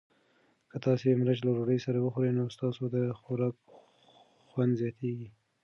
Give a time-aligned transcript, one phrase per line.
[0.71, 3.55] که تاسي مرچ له ډوډۍ سره وخورئ نو ستاسو د خوراک
[4.51, 5.29] خوند زیاتیږي.